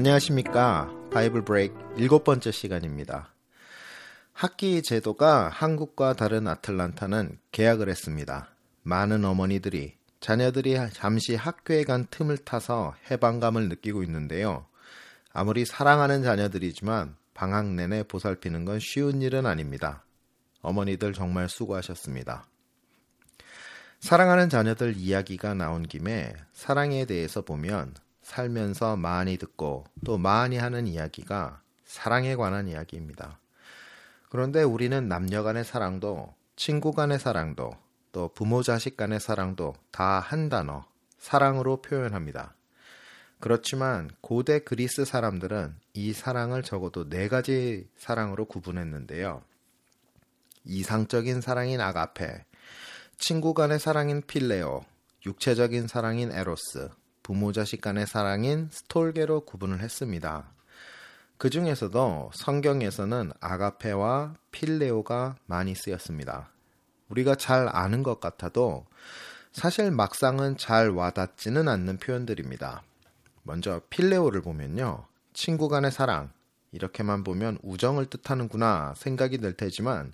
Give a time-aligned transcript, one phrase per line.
[0.00, 0.90] 안녕하십니까.
[1.12, 3.34] 바이블 브레이크 일곱 번째 시간입니다.
[4.32, 8.48] 학기 제도가 한국과 다른 아틀란타는 계약을 했습니다.
[8.82, 14.64] 많은 어머니들이 자녀들이 잠시 학교에 간 틈을 타서 해방감을 느끼고 있는데요.
[15.34, 20.06] 아무리 사랑하는 자녀들이지만 방학 내내 보살피는 건 쉬운 일은 아닙니다.
[20.62, 22.46] 어머니들 정말 수고하셨습니다.
[23.98, 27.92] 사랑하는 자녀들 이야기가 나온 김에 사랑에 대해서 보면
[28.22, 33.38] 살면서 많이 듣고 또 많이 하는 이야기가 사랑에 관한 이야기입니다.
[34.28, 37.72] 그런데 우리는 남녀 간의 사랑도 친구 간의 사랑도
[38.12, 40.84] 또 부모 자식 간의 사랑도 다 한 단어,
[41.18, 42.54] 사랑으로 표현합니다.
[43.40, 49.42] 그렇지만 고대 그리스 사람들은 이 사랑을 적어도 네 가지 사랑으로 구분했는데요.
[50.64, 52.44] 이상적인 사랑인 아가페,
[53.16, 54.84] 친구 간의 사랑인 필레오,
[55.24, 56.90] 육체적인 사랑인 에로스,
[57.30, 60.50] 부모 자식 간의 사랑인 스톨게로 구분을 했습니다.
[61.38, 66.50] 그 중에서도 성경에서는 아가페와 필레오가 많이 쓰였습니다.
[67.08, 68.84] 우리가 잘 아는 것 같아도
[69.52, 72.82] 사실 막상은 잘 와닿지는 않는 표현들입니다.
[73.44, 75.06] 먼저 필레오를 보면요.
[75.32, 76.32] 친구 간의 사랑.
[76.72, 80.12] 이렇게만 보면 우정을 뜻하는구나 생각이 들 테지만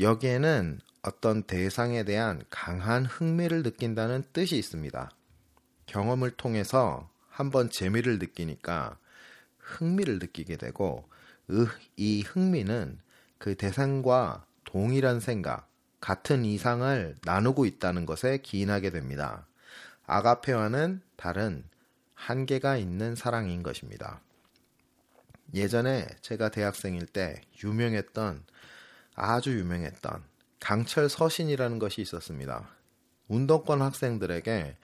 [0.00, 5.12] 여기에는 어떤 대상에 대한 강한 흥미를 느낀다는 뜻이 있습니다.
[5.86, 8.98] 경험을 통해서 한번 재미를 느끼니까
[9.58, 11.08] 흥미를 느끼게 되고
[11.96, 12.98] 이 흥미는
[13.38, 15.68] 그 대상과 동일한 생각,
[16.00, 19.46] 같은 이상을 나누고 있다는 것에 기인하게 됩니다.
[20.06, 21.64] 아가페와는 다른
[22.14, 24.20] 한계가 있는 사랑인 것입니다.
[25.54, 28.44] 예전에 제가 대학생일 때 유명했던
[29.14, 30.22] 아주 유명했던
[30.60, 32.68] 강철 서신이라는 것이 있었습니다.
[33.28, 34.76] 운동권 학생들에게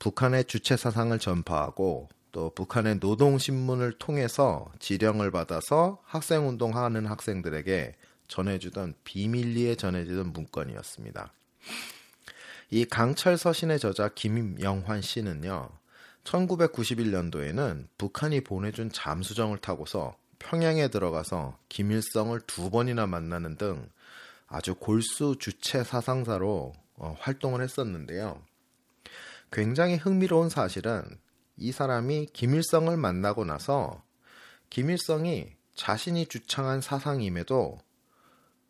[0.00, 7.94] 북한의 주체 사상을 전파하고 또 북한의 노동신문을 통해서 지령을 받아서 학생운동하는 학생들에게
[8.26, 11.32] 전해주던 비밀리에 전해지던 문건이었습니다.
[12.70, 15.68] 이 강철 서신의 저자 김영환 씨는요,
[16.24, 23.90] 1991년도에는 북한이 보내준 잠수정을 타고서 평양에 들어가서 김일성을 두 번이나 만나는 등
[24.46, 28.40] 아주 골수 주체 사상사로 어, 활동을 했었는데요.
[29.50, 31.02] 굉장히 흥미로운 사실은
[31.56, 34.02] 이 사람이 김일성을 만나고 나서
[34.70, 37.78] 김일성이 자신이 주창한 사상임에도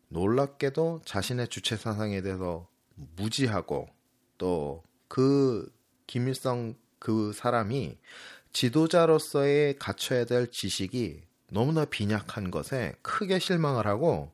[0.09, 2.67] 놀랍게도 자신의 주체 사상에 대해서
[3.15, 3.87] 무지하고
[4.37, 5.69] 또 그
[6.07, 7.97] 김일성 그 사람이
[8.53, 14.31] 지도자로서의 갖춰야 될 지식이 너무나 빈약한 것에 크게 실망을 하고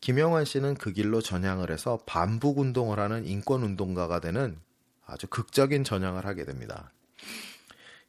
[0.00, 4.58] 김영환 씨는 그 길로 전향을 해서 반북 운동을 하는 인권 운동가가 되는
[5.06, 6.92] 아주 극적인 전향을 하게 됩니다.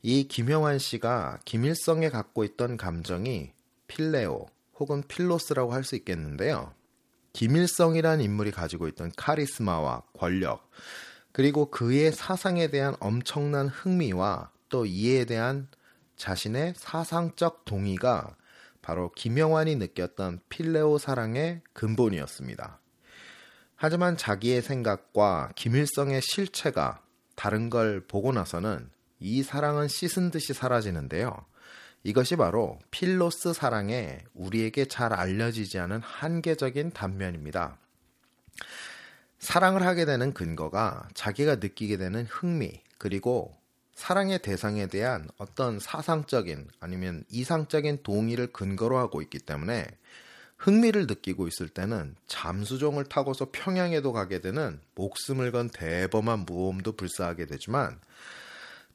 [0.01, 3.53] 이 김영환 씨가 김일성에 갖고 있던 감정이
[3.87, 4.47] 필레오
[4.79, 6.73] 혹은 필로스라고 할 수 있겠는데요.
[7.33, 10.69] 김일성이란 인물이 가지고 있던 카리스마와 권력,
[11.31, 15.67] 그리고 그의 사상에 대한 엄청난 흥미와 또 이에 대한
[16.15, 18.35] 자신의 사상적 동의가
[18.81, 22.79] 바로 김영환이 느꼈던 필레오 사랑의 근본이었습니다.
[23.77, 27.01] 하지만 자기의 생각과 김일성의 실체가
[27.35, 28.89] 다른 걸 보고 나서는
[29.19, 31.45] 이 사랑은 씻은 듯이 사라지는데요.
[32.03, 37.77] 이것이 바로 필로스 사랑에 우리에게 잘 알려지지 않은 한계적인 단면입니다.
[39.37, 43.55] 사랑을 하게 되는 근거가 자기가 느끼게 되는 흥미, 그리고
[43.93, 49.85] 사랑의 대상에 대한 어떤 사상적인 아니면 이상적인 동의를 근거로 하고 있기 때문에
[50.57, 57.99] 흥미를 느끼고 있을 때는 잠수종을 타고서 평양에도 가게 되는 목숨을 건 대범한 모험도 불사하게 되지만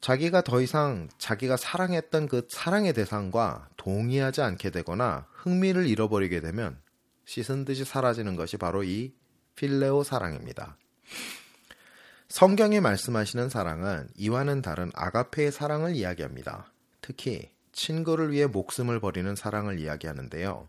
[0.01, 6.77] 자기가 더 이상 자기가 사랑했던 그 사랑의 대상과 동의하지 않게 되거나 흥미를 잃어버리게 되면
[7.25, 9.13] 씻은 듯이 사라지는 것이 바로 이
[9.55, 10.77] 필레오 사랑입니다.
[12.27, 16.73] 성경이 말씀하시는 사랑은 이와는 다른 아가페의 사랑을 이야기합니다.
[16.99, 20.67] 특히 친구를 위해 목숨을 버리는 사랑을 이야기하는데요.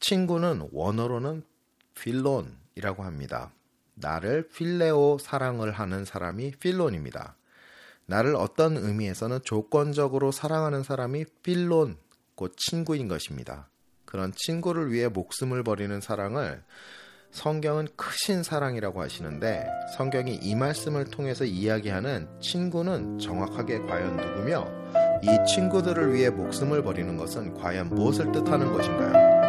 [0.00, 1.42] 친구는 원어로는
[1.94, 3.52] 필론이라고 합니다.
[3.94, 7.36] 나를 필레오 사랑을 하는 사람이 필론입니다.
[8.06, 11.96] 나를 어떤 의미에서는 조건적으로 사랑하는 사람이 필론,
[12.34, 13.68] 곧 친구인 것입니다.
[14.04, 16.62] 그런 친구를 위해 목숨을 버리는 사랑을
[17.32, 19.66] 성경은 크신 사랑이라고 하시는데
[19.96, 24.66] 성경이 이 말씀을 통해서 이야기하는 친구는 정확하게 과연 누구며
[25.22, 29.45] 이 친구들을 위해 목숨을 버리는 것은 과연 무엇을 뜻하는 것인가요?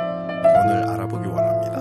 [0.67, 1.77] 오늘 알아보기 원합니다.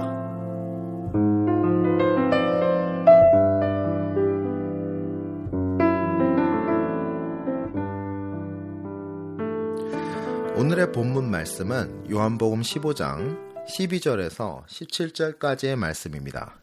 [10.57, 16.61] 오늘의 본문 말씀은 요한복음 15장 12절에서 17절까지의 말씀입니다.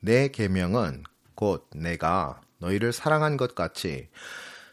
[0.00, 1.04] 내 계명은
[1.34, 4.08] 곧 내가 너희를 사랑한 것 같이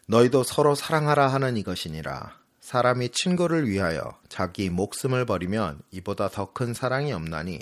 [0.08, 2.47] 너희도 서로 사랑하라 하는 이것이니라.
[2.68, 7.62] 사람이 친구를 위하여 자기 목숨을 버리면 이보다 더 큰 사랑이 없나니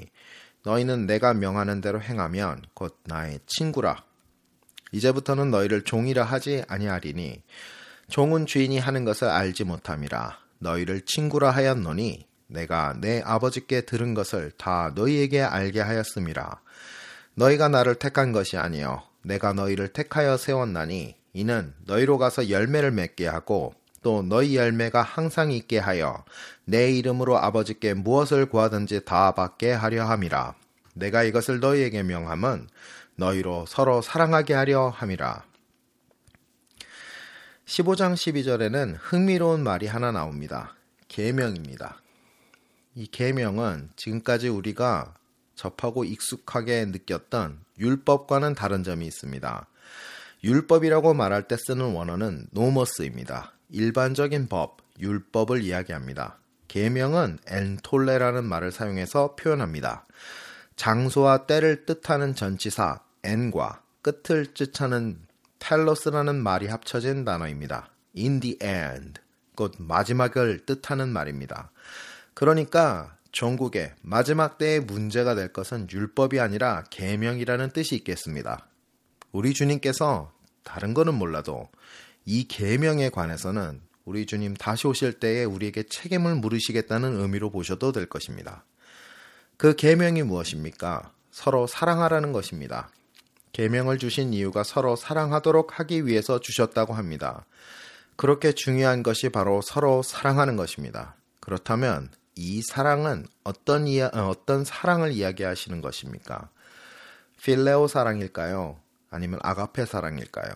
[0.64, 4.04] 너희는 내가 명하는 대로 행하면 곧 나의 친구라.
[4.92, 7.44] 이제부터는 너희를 종이라 하지 아니하리니
[8.10, 10.40] 종은 주인이 하는 것을 알지 못함이라.
[10.58, 16.62] 너희를 친구라 하였노니 내가 내 아버지께 들은 것을 다 너희에게 알게 하였음이라.
[17.36, 23.76] 너희가 나를 택한 것이 아니요 내가 너희를 택하여 세웠나니 이는 너희로 가서 열매를 맺게 하고
[24.06, 26.24] 또 너희 열매가 항상 있게 하여
[26.64, 30.54] 내 이름으로 아버지께 무엇을 구하든지 다 받게 하려 함이라.
[30.94, 32.70] 내가 이것을 너희에게 명함은
[33.16, 35.44] 너희로 서로 사랑하게 하려 함이라.
[37.66, 40.76] 15장 12절에는 흥미로운 말이 하나 나옵니다.
[41.08, 42.00] 계명입니다.
[42.94, 45.16] 이 계명은 지금까지 우리가
[45.56, 49.68] 접하고 익숙하게 느꼈던 율법과는 다른 점이 있습니다.
[50.44, 53.55] 율법이라고 말할 때 쓰는 원어는 노머스입니다.
[53.70, 56.38] 일반적인 법, 율법을 이야기합니다.
[56.68, 60.06] 계명은 엔톨레라는 말을 사용해서 표현합니다.
[60.76, 65.20] 장소와 때를 뜻하는 전치사 엔과 끝을 뜻하는
[65.60, 67.90] 텔로스라는 말이 합쳐진 단어입니다.
[68.18, 69.22] in the end,
[69.56, 71.72] 곧 마지막을 뜻하는 말입니다.
[72.34, 78.68] 그러니까 전국의 마지막 때의 문제가 될 것은 율법이 아니라 계명이라는 뜻이 있겠습니다.
[79.32, 80.32] 우리 주님께서
[80.64, 81.70] 다른 거는 몰라도
[82.26, 88.64] 이 계명에 관해서는 우리 주님 다시 오실 때에 우리에게 책임을 물으시겠다는 의미로 보셔도 될 것입니다.
[89.58, 91.12] 그 계명이 무엇입니까?
[91.32, 92.90] 서로 사랑하라는 것입니다.
[93.54, 97.46] 계명을 주신 이유가 서로 사랑하도록 하기 위해서 주셨다고 합니다.
[98.16, 101.16] 그렇게 중요한 것이 바로 서로 사랑하는 것입니다.
[101.40, 106.50] 그렇다면 이 사랑은 어떤 이야, 어떤 사랑을 이야기하시는 것입니까?
[107.42, 108.78] 필레오 사랑일까요?
[109.10, 110.54] 아니면 아가페 사랑일까요?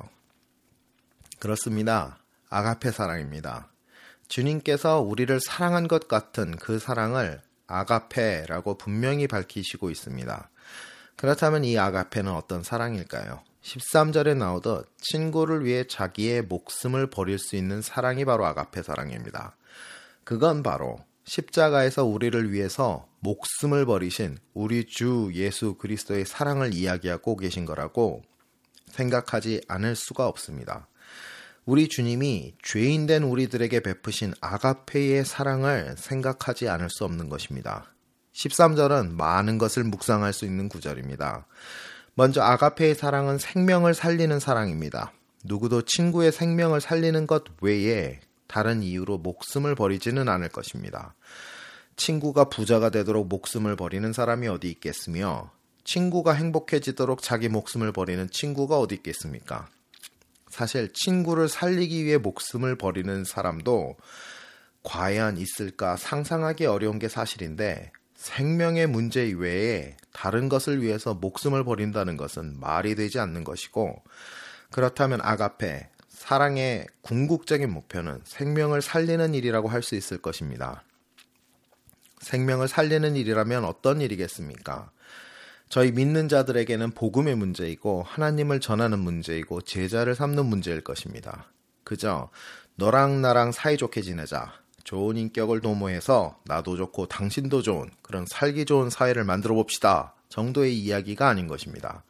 [1.39, 2.19] 그렇습니다.
[2.49, 3.71] 아가페 사랑입니다.
[4.27, 10.49] 주님께서 우리를 사랑한 것 같은 그 사랑을 아가페라고 분명히 밝히시고 있습니다.
[11.15, 13.41] 그렇다면 이 아가페는 어떤 사랑일까요?
[13.61, 19.55] 13절에 나오듯 친구를 위해 자기의 목숨을 버릴 수 있는 사랑이 바로 아가페 사랑입니다.
[20.25, 28.23] 그건 바로 십자가에서 우리를 위해서 목숨을 버리신 우리 주 예수 그리스도의 사랑을 이야기하고 계신 거라고
[28.87, 30.88] 생각하지 않을 수가 없습니다.
[31.69, 37.93] 우리 주님이 죄인된 우리들에게 베푸신 아가페의 사랑을 생각하지 않을 수 없는 것입니다.
[38.33, 41.45] 13절은 많은 것을 묵상할 수 있는 구절입니다.
[42.15, 45.13] 먼저 아가페의 사랑은 생명을 살리는 사랑입니다.
[45.43, 51.13] 누구도 친구의 생명을 살리는 것 외에 다른 이유로 목숨을 버리지는 않을 것입니다.
[51.97, 55.51] 친구가 부자가 되도록 목숨을 버리는 사람이 어디 있겠으며
[55.83, 59.67] 친구가 행복해지도록 자기 목숨을 버리는 친구가 어디 있겠습니까?
[60.49, 63.97] 사실 친구를 살리기 위해 목숨을 버리는 사람도
[64.83, 72.59] 과연 있을까 상상하기 어려운 게 사실인데 생명의 문제 이외에 다른 것을 위해서 목숨을 버린다는 것은
[72.59, 74.03] 말이 되지 않는 것이고
[74.71, 80.83] 그렇다면 아가페 사랑의 궁극적인 목표는 생명을 살리는 일이라고 할 수 있을 것입니다.
[82.19, 84.91] 생명을 살리는 일이라면 어떤 일이겠습니까?
[85.69, 91.45] 저희 믿는 자들에게는 복음의 문제이고 하나님을 전하는 문제이고 제자를 삼는 문제일 것입니다.
[91.83, 92.31] 그저
[92.75, 94.51] 너랑 나랑 사이좋게 지내자.
[94.83, 101.27] 좋은 인격을 도모해서 나도 좋고 당신도 좋은 그런 살기 좋은 사회를 만들어 봅시다 정도의 이야기가
[101.27, 102.03] 아닌 것입니다.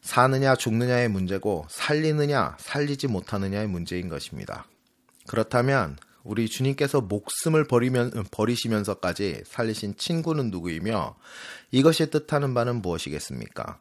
[0.00, 4.66] 사느냐 죽느냐의 문제고 살리느냐 살리지 못하느냐의 문제인 것입니다.
[5.26, 5.96] 그렇다면
[6.28, 11.16] 우리 주님께서 목숨을 버리면, 버리시면서까지 살리신 친구는 누구이며
[11.70, 13.80] 이것이 뜻하는 바는 무엇이겠습니까?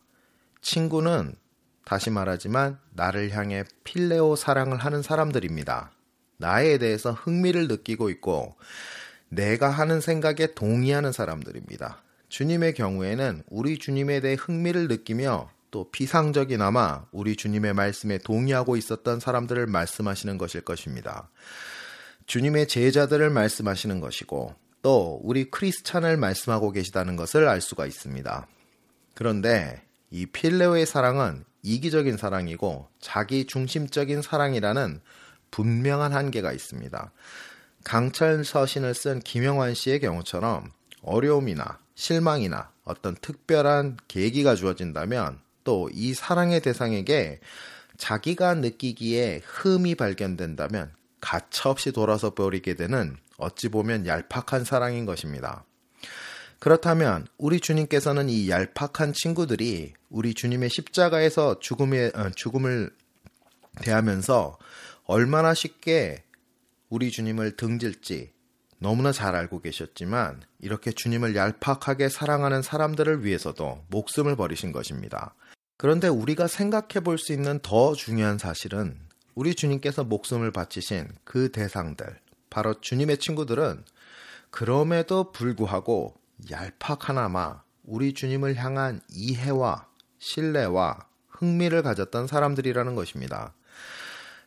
[0.62, 1.36] 친구는
[1.84, 5.92] 다시 말하지만 나를 향해 필레오 사랑을 하는 사람들입니다.
[6.38, 8.56] 나에 대해서 흥미를 느끼고 있고
[9.27, 12.01] 내가 하는 생각에 동의하는 사람들입니다.
[12.30, 19.68] 주님의 경우에는 우리 주님에 대해 흥미를 느끼며 또또 비상적이나마 우리 주님의 말씀에 동의하고 있었던 사람들을
[19.68, 21.30] 말씀하시는 것일 것입니다.
[22.27, 28.48] 주님의 제자들을 말씀하시는 것이고 또 우리 크리스찬을 말씀하고 계시다는 것을 알 수가 있습니다.
[29.15, 29.81] 그런데
[30.12, 35.01] 이 필레오의 사랑은 이기적인 사랑이고 자기 중심적인 사랑이라는
[35.51, 37.12] 분명한 한계가 있습니다.
[37.84, 46.62] 강철 서신을 쓴 김영환 씨의 경우처럼 어려움이나 실망이나 어떤 특별한 계기가 주어진다면 또 이 사랑의
[46.62, 47.39] 대상에게
[47.98, 55.65] 자기가 느끼기에 흠이 발견된다면 가차없이 돌아서 버리게 되는 어찌 보면 얄팍한 사랑인 것입니다.
[56.59, 62.89] 그렇다면 우리 주님께서는 이 얄팍한 친구들이 우리 주님의 십자가에서 죽음의 어, 죽음을
[63.81, 64.57] 대하면서
[65.05, 66.24] 얼마나 쉽게
[66.89, 68.31] 우리 주님을 등질지
[68.79, 75.36] 너무나 잘 알고 계셨지만 이렇게 주님을 얄팍하게 사랑하는 사람들을 위해서도 목숨을 버리신 것입니다.
[75.77, 79.00] 그런데 우리가 생각해 볼 수 있는 더 중요한 사실은
[79.38, 82.08] 우리 주님께서 목숨을 바치신 그 대상들,
[82.50, 83.84] 바로 주님의 친구들은
[84.50, 86.15] 그럼에도 불구하고
[86.50, 89.86] 얄팍하나마 우리 주님을 향한 이해와
[90.17, 93.53] 신뢰와 흥미를 가졌던 사람들이라는 것입니다.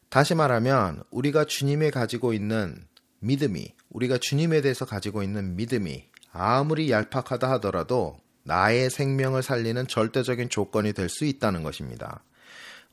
[0.09, 2.85] 다시 말하면 우리가 주님에 가지고 있는
[3.21, 10.93] 믿음이 우리가 주님에 대해서 가지고 있는 믿음이 아무리 얄팍하다 하더라도 나의 생명을 살리는 절대적인 조건이
[10.95, 12.25] 될 수 있다는 것입니다.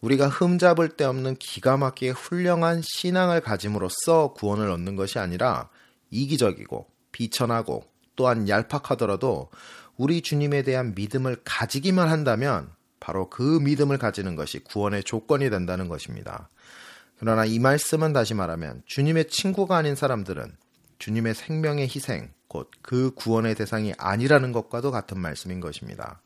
[0.01, 5.69] 우리가 흠잡을 데 없는 기가 막히게 훌륭한 신앙을 가짐으로써 구원을 얻는 것이 아니라
[6.11, 7.83] 이기적이고 비천하고
[8.15, 9.49] 또한 얄팍하더라도
[9.95, 16.49] 우리 주님에 대한 믿음을 가지기만 한다면 바로 그 믿음을 가지는 것이 구원의 조건이 된다는 것입니다.
[17.19, 20.55] 그러나 이 말씀은 다시 말하면 주님의 친구가 아닌 사람들은
[20.99, 26.21] 주님의 생명의 희생, 곧 그 구원의 대상이 아니라는 것과도 같은 말씀인 것입니다.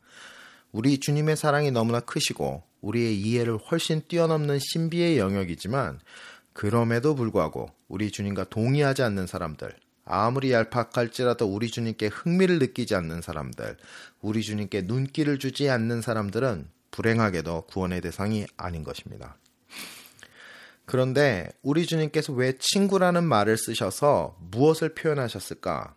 [0.71, 5.99] 우리 주님의 사랑이 너무나 크시고 우리의 이해를 훨씬 뛰어넘는 신비의 영역이지만
[6.53, 9.73] 그럼에도 불구하고 우리 주님과 동의하지 않는 사람들,
[10.05, 13.77] 아무리 얄팍할지라도 우리 주님께 흥미를 느끼지 않는 사람들,
[14.21, 19.37] 우리 주님께 눈길을 주지 않는 사람들은 불행하게도 구원의 대상이 아닌 것입니다.
[20.85, 25.95] 그런데 우리 주님께서 왜 친구라는 말을 쓰셔서 무엇을 표현하셨을까?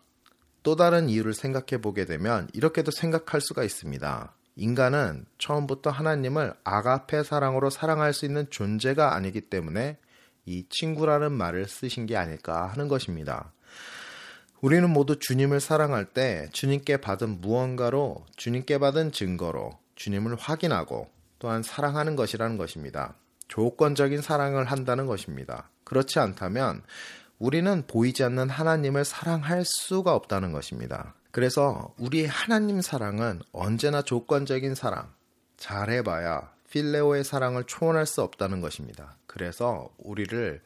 [0.63, 4.33] 또 다른 이유를 생각해 보게 되면 이렇게도 생각할 수가 있습니다.
[4.55, 9.97] 인간은 처음부터 하나님을 아가페 사랑으로 사랑할 수 있는 존재가 아니기 때문에
[10.45, 13.51] 이 친구라는 말을 쓰신 게 아닐까 하는 것입니다.
[14.61, 21.09] 우리는 모두 주님을 사랑할 때 주님께 받은 무언가로 주님께 받은 증거로 주님을 확인하고
[21.39, 23.15] 또한 사랑하는 것이라는 것입니다.
[23.47, 25.69] 조건적인 사랑을 한다는 것입니다.
[25.83, 26.81] 그렇지 않다면
[27.37, 31.13] 우리는 보이지 않는 하나님을 사랑할 수가 없다는 것입니다.
[31.35, 35.11] 그래서 우리의 하나님 사랑은 언제나 조건적인 사랑,
[35.57, 39.17] 잘해봐야 필레오의 사랑을 초월할 수 없다는 것입니다.
[39.27, 40.61] 그래서 우리를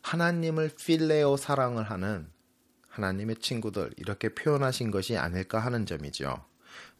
[0.00, 2.26] 하나님을 필레오 사랑을 하는
[2.88, 6.42] 하나님의 친구들 이렇게 표현하신 것이 아닐까 하는 점이죠.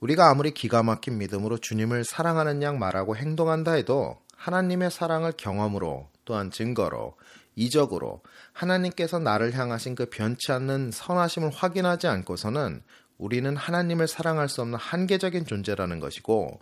[0.00, 6.50] 우리가 아무리 기가 막힌 믿음으로 주님을 사랑하는 양 말하고 행동한다 해도 하나님의 사랑을 경험으로 또한
[6.50, 7.16] 증거로
[7.58, 8.22] 이적으로
[8.52, 12.82] 하나님께서 나를 향하신 그 변치 않는 선하심을 확인하지 않고서는
[13.18, 16.60] 우리는 하나님을 사랑할 수 없는 한계적인 존재라는 것이고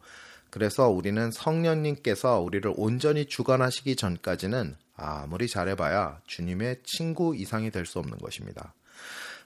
[0.48, 8.16] 그래서 우리는 성령님께서 우리를 온전히 주관하시기 전까지는 아무리 잘해봐야 주님의 친구 이상이 될 수 없는
[8.16, 8.72] 것입니다.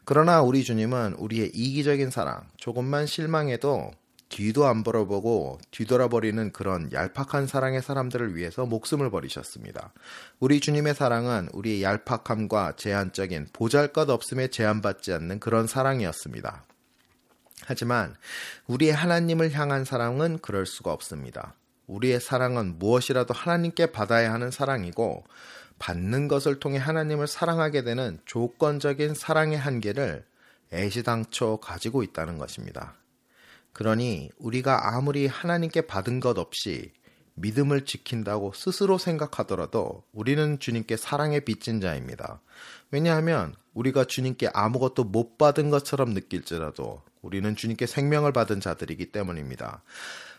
[0.04, 3.90] 그러나 우리 주님은 우리의 이기적인 사랑, 조금만 실망해도
[4.30, 9.92] 뒤도 안 벌어보고 뒤돌아버리는 그런 얄팍한 사랑의 사람들을 위해서 목숨을 버리셨습니다.
[10.38, 16.64] 우리 주님의 사랑은 우리의 얄팍함과 제한적인 보잘 것 없음에 제한받지 않는 그런 사랑이었습니다.
[17.64, 18.14] 하지만
[18.68, 21.54] 우리의 하나님을 향한 사랑은 그럴 수가 없습니다.
[21.88, 25.25] 우리의 사랑은 무엇이라도 하나님께 받아야 하는 사랑이고
[25.80, 30.25] 받는 것을 통해 하나님을 사랑하게 되는 조건적인 사랑의 한계를
[30.72, 33.00] 애시당초 가지고 있다는 것입니다.
[33.72, 36.92] 그러니 우리가 아무리 하나님께 받은 것 없이
[37.34, 42.40] 믿음을 지킨다고 스스로 생각하더라도 우리는 주님께 사랑에 빚진 자입니다.
[42.90, 49.82] 왜냐하면 우리가 주님께 아무것도 못 받은 것처럼 느낄지라도 우리는 주님께 생명을 받은 자들이기 때문입니다.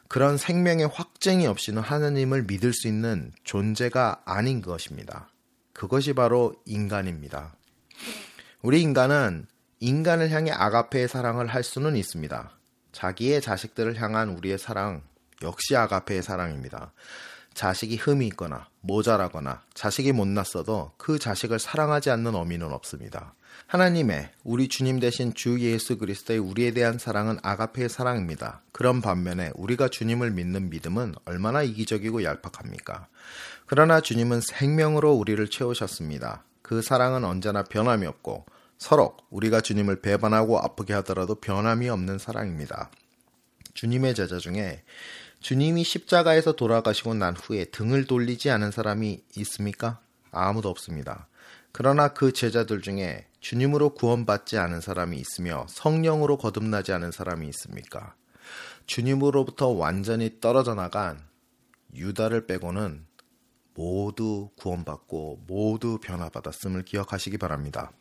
[0.08, 5.30] 그런 생명의 확증이 없이는 하나님을 믿을 수 있는 존재가 아닌 것입니다.
[5.74, 7.56] 그것이 바로 인간입니다.
[8.62, 9.48] 우리 인간은
[9.80, 12.52] 인간을 향해 아가페의 사랑을 할 수는 있습니다.
[12.92, 15.02] 자기의 자식들을 향한 우리의 사랑
[15.42, 16.92] 역시 아가페의 사랑입니다.
[17.54, 23.34] 자식이 흠이 있거나 모자라거나 자식이 못났어도 그 자식을 사랑하지 않는 어미는 없습니다.
[23.68, 28.62] 하나님의 우리 주님 대신 주 예수 그리스도의 우리에 대한 사랑은 아가페의 사랑입니다.
[28.72, 33.08] 그런 반면에 우리가 주님을 믿는 믿음은 얼마나 이기적이고 얄팍합니까?
[33.66, 36.44] 그러나 주님은 생명으로 우리를 채우셨습니다.
[36.62, 38.46] 그 사랑은 언제나 변함이 없고
[38.82, 42.90] 서로 우리가 주님을 배반하고 아프게 하더라도 변함이 없는 사랑입니다.
[43.76, 44.82] 주님의 제자 중에
[45.40, 50.02] 주님이 십자가에서 돌아가시고 난 후에 등을 돌리지 않은 사람이 있습니까?
[50.32, 51.28] 아무도 없습니다.
[51.72, 58.16] 그러나 그 제자들 중에 주님으로 구원받지 않은 사람이 있으며 성령으로 거듭나지 않은 사람이 있습니까?
[58.88, 61.22] 주님으로부터 완전히 떨어져 나간
[61.94, 63.06] 유다를 빼고는
[63.76, 67.92] 모두 구원받고 모두 변화받았음을 기억하시기 바랍니다.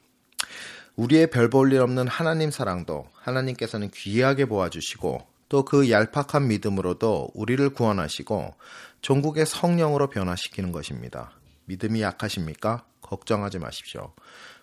[1.00, 7.70] 우리의 별 볼 일 없는 하나님 사랑도 하나님께서는 귀하게 보아주시고 또 그 얄팍한 믿음으로도 우리를
[7.70, 8.54] 구원하시고
[9.00, 11.30] 종국의 성령으로 변화시키는 것입니다.
[11.64, 12.84] 믿음이 약하십니까?
[13.00, 14.12] 걱정하지 마십시오.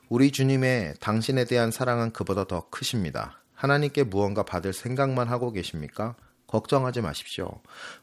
[0.09, 3.41] 우리 주님의 당신에 대한 사랑은 그보다 더 크십니다.
[3.55, 6.15] 하나님께 무언가 받을 생각만 하고 계십니까?
[6.45, 7.49] 걱정하지 마십시오.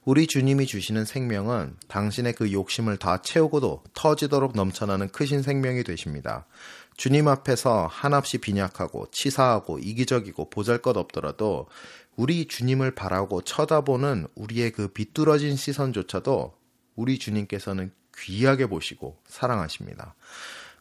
[0.05, 6.45] 우리 주님이 주시는 생명은 당신의 그 욕심을 다 채우고도 터지도록 넘쳐나는 크신 생명이 되십니다.
[6.97, 11.69] 주님 앞에서 한없이 빈약하고 치사하고 이기적이고 보잘것 없더라도
[12.17, 16.55] 우리 주님을 바라고 쳐다보는 우리의 그 비뚤어진 시선조차도
[16.95, 20.15] 우리 주님께서는 귀하게 보시고 사랑하십니다.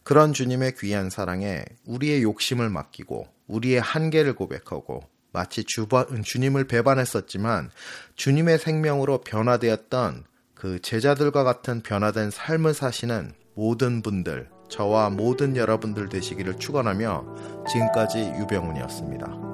[0.04, 5.02] 그런 주님의 귀한 사랑에 우리의 욕심을 맡기고 우리의 한계를 고백하고
[5.32, 7.70] 마치 주바, 주님을 배반했었지만
[8.14, 16.58] 주님의 생명으로 변화되었던 그 제자들과 같은 변화된 삶을 사시는 모든 분들, 저와 모든 여러분들 되시기를
[16.58, 17.24] 축원하며
[17.70, 19.53] 지금까지 유병훈이었습니다.